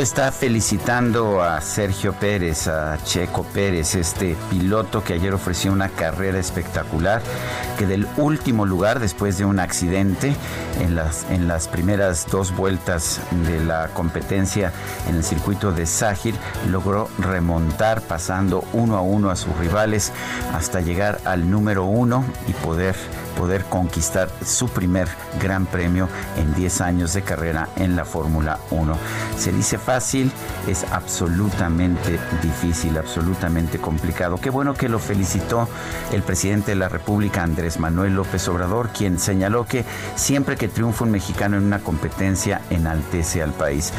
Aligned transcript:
Está 0.00 0.30
felicitando 0.30 1.42
a 1.42 1.60
Sergio 1.60 2.12
Pérez, 2.12 2.68
a 2.68 2.98
Checo 3.04 3.44
Pérez, 3.44 3.94
este 3.94 4.36
piloto 4.50 5.02
que 5.02 5.14
ayer 5.14 5.32
ofreció 5.32 5.72
una 5.72 5.88
carrera 5.88 6.38
espectacular, 6.38 7.22
que 7.78 7.86
del 7.86 8.06
último 8.16 8.66
lugar 8.66 9.00
después 9.00 9.38
de 9.38 9.44
un 9.44 9.58
accidente 9.58 10.34
en 10.80 10.94
las, 10.94 11.24
en 11.30 11.48
las 11.48 11.68
primeras 11.68 12.26
dos 12.30 12.54
vueltas 12.54 13.20
de 13.46 13.64
la 13.64 13.88
competencia 13.88 14.72
en 15.08 15.16
el 15.16 15.24
circuito 15.24 15.72
de 15.72 15.86
Ságil, 15.86 16.36
logró 16.70 17.08
remontar 17.18 18.02
pasando 18.02 18.64
uno 18.72 18.96
a 18.96 19.00
uno 19.00 19.30
a 19.30 19.36
sus 19.36 19.56
rivales 19.56 20.12
hasta 20.52 20.80
llegar 20.80 21.20
al 21.24 21.50
número 21.50 21.84
uno 21.84 22.24
y 22.48 22.52
poder 22.52 22.96
poder 23.36 23.64
conquistar 23.66 24.28
su 24.44 24.68
primer 24.68 25.08
gran 25.40 25.66
premio 25.66 26.08
en 26.36 26.54
10 26.54 26.80
años 26.80 27.12
de 27.12 27.22
carrera 27.22 27.68
en 27.76 27.94
la 27.94 28.04
Fórmula 28.04 28.58
1. 28.70 28.96
Se 29.38 29.52
dice 29.52 29.78
fácil, 29.78 30.32
es 30.66 30.84
absolutamente 30.90 32.18
difícil, 32.42 32.96
absolutamente 32.98 33.78
complicado. 33.78 34.38
Qué 34.38 34.50
bueno 34.50 34.74
que 34.74 34.88
lo 34.88 34.98
felicitó 34.98 35.68
el 36.12 36.22
presidente 36.22 36.72
de 36.72 36.76
la 36.76 36.88
República, 36.88 37.42
Andrés 37.42 37.78
Manuel 37.78 38.14
López 38.14 38.48
Obrador, 38.48 38.88
quien 38.90 39.18
señaló 39.18 39.66
que 39.66 39.84
siempre 40.16 40.56
que 40.56 40.68
triunfa 40.68 41.04
un 41.04 41.10
mexicano 41.10 41.56
en 41.56 41.64
una 41.64 41.80
competencia 41.80 42.62
enaltece 42.70 43.42
al 43.42 43.52
país. 43.52 43.92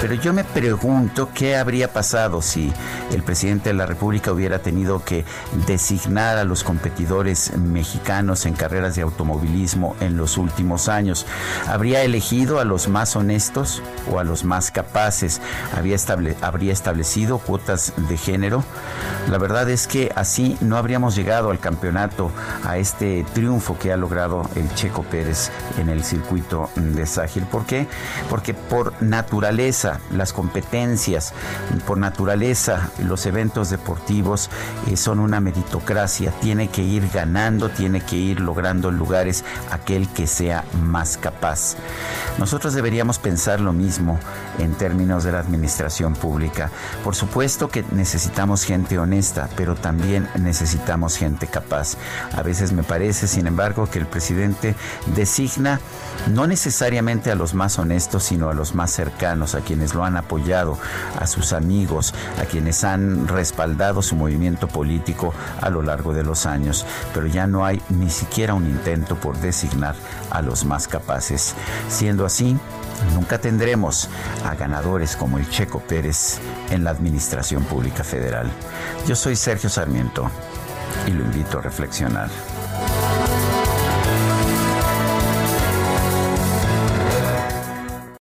Pero 0.00 0.14
yo 0.14 0.32
me 0.32 0.44
pregunto 0.44 1.30
qué 1.34 1.56
habría 1.56 1.92
pasado 1.92 2.42
si 2.42 2.72
el 3.10 3.22
presidente 3.22 3.70
de 3.70 3.74
la 3.74 3.86
República 3.86 4.32
hubiera 4.32 4.58
tenido 4.60 5.04
que 5.04 5.24
designar 5.66 6.36
a 6.36 6.44
los 6.44 6.64
competidores 6.64 7.56
mexicanos 7.56 8.46
en 8.46 8.54
de 8.90 9.02
automovilismo 9.02 9.96
en 10.00 10.16
los 10.16 10.36
últimos 10.36 10.88
años. 10.88 11.26
¿Habría 11.68 12.02
elegido 12.02 12.60
a 12.60 12.64
los 12.64 12.88
más 12.88 13.16
honestos 13.16 13.82
o 14.10 14.18
a 14.18 14.24
los 14.24 14.44
más 14.44 14.70
capaces? 14.70 15.40
¿Había 15.76 15.96
¿Habría 16.40 16.72
establecido 16.72 17.38
cuotas 17.38 17.92
de 18.08 18.16
género? 18.16 18.64
La 19.30 19.38
verdad 19.38 19.70
es 19.70 19.86
que 19.86 20.10
así 20.16 20.56
no 20.60 20.76
habríamos 20.76 21.14
llegado 21.14 21.50
al 21.50 21.58
campeonato, 21.58 22.30
a 22.64 22.78
este 22.78 23.24
triunfo 23.34 23.78
que 23.78 23.92
ha 23.92 23.96
logrado 23.96 24.42
el 24.56 24.72
Checo 24.74 25.02
Pérez 25.02 25.50
en 25.78 25.88
el 25.88 26.02
circuito 26.02 26.70
de 26.76 27.06
Ságil. 27.06 27.44
¿Por 27.44 27.64
qué? 27.64 27.86
Porque 28.28 28.54
por 28.54 29.00
naturaleza, 29.02 30.00
las 30.10 30.32
competencias, 30.32 31.32
por 31.86 31.98
naturaleza, 31.98 32.90
los 32.98 33.26
eventos 33.26 33.70
deportivos 33.70 34.50
eh, 34.88 34.96
son 34.96 35.20
una 35.20 35.40
meritocracia. 35.40 36.32
Tiene 36.40 36.68
que 36.68 36.82
ir 36.82 37.08
ganando, 37.12 37.68
tiene 37.68 38.00
que 38.00 38.16
ir 38.16 38.40
logrando 38.40 38.71
lugares 38.80 39.44
aquel 39.70 40.08
que 40.08 40.26
sea 40.26 40.64
más 40.82 41.16
capaz. 41.16 41.76
Nosotros 42.38 42.74
deberíamos 42.74 43.18
pensar 43.18 43.60
lo 43.60 43.72
mismo 43.72 44.18
en 44.58 44.74
términos 44.74 45.24
de 45.24 45.32
la 45.32 45.40
administración 45.40 46.14
pública. 46.14 46.70
Por 47.04 47.14
supuesto 47.14 47.68
que 47.68 47.84
necesitamos 47.92 48.64
gente 48.64 48.98
honesta, 48.98 49.48
pero 49.56 49.74
también 49.74 50.28
necesitamos 50.38 51.16
gente 51.16 51.46
capaz. 51.46 51.96
A 52.34 52.42
veces 52.42 52.72
me 52.72 52.82
parece, 52.82 53.26
sin 53.28 53.46
embargo, 53.46 53.88
que 53.90 53.98
el 53.98 54.06
presidente 54.06 54.74
designa 55.14 55.80
no 56.30 56.46
necesariamente 56.46 57.30
a 57.30 57.34
los 57.34 57.54
más 57.54 57.78
honestos, 57.78 58.22
sino 58.24 58.48
a 58.48 58.54
los 58.54 58.74
más 58.74 58.90
cercanos, 58.92 59.54
a 59.54 59.60
quienes 59.60 59.94
lo 59.94 60.04
han 60.04 60.16
apoyado, 60.16 60.78
a 61.18 61.26
sus 61.26 61.52
amigos, 61.52 62.14
a 62.40 62.44
quienes 62.44 62.84
han 62.84 63.28
respaldado 63.28 64.02
su 64.02 64.16
movimiento 64.16 64.68
político 64.68 65.34
a 65.60 65.70
lo 65.70 65.82
largo 65.82 66.12
de 66.12 66.22
los 66.22 66.46
años. 66.46 66.86
Pero 67.12 67.26
ya 67.26 67.46
no 67.46 67.64
hay 67.64 67.82
ni 67.88 68.10
siquiera 68.10 68.54
un 68.62 68.70
intento 68.70 69.16
por 69.16 69.36
designar 69.38 69.94
a 70.30 70.42
los 70.42 70.64
más 70.64 70.88
capaces. 70.88 71.54
Siendo 71.88 72.24
así, 72.24 72.56
nunca 73.14 73.38
tendremos 73.38 74.08
a 74.44 74.54
ganadores 74.54 75.16
como 75.16 75.38
el 75.38 75.48
Checo 75.48 75.80
Pérez 75.80 76.38
en 76.70 76.84
la 76.84 76.90
Administración 76.90 77.64
Pública 77.64 78.04
Federal. 78.04 78.50
Yo 79.06 79.16
soy 79.16 79.36
Sergio 79.36 79.68
Sarmiento 79.68 80.30
y 81.06 81.10
lo 81.10 81.24
invito 81.24 81.58
a 81.58 81.62
reflexionar. 81.62 82.28